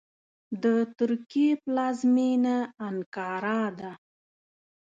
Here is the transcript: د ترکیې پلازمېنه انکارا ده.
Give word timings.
د 0.63 0.65
ترکیې 0.97 1.49
پلازمېنه 1.63 2.57
انکارا 2.87 3.61
ده. 3.79 3.91